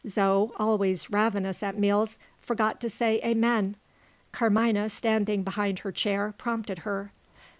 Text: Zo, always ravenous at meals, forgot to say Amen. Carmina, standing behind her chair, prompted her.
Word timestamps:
Zo, 0.09 0.51
always 0.57 1.11
ravenous 1.11 1.61
at 1.61 1.77
meals, 1.77 2.17
forgot 2.41 2.81
to 2.81 2.89
say 2.89 3.19
Amen. 3.23 3.75
Carmina, 4.31 4.89
standing 4.89 5.43
behind 5.43 5.77
her 5.85 5.91
chair, 5.91 6.33
prompted 6.39 6.79
her. 6.79 7.11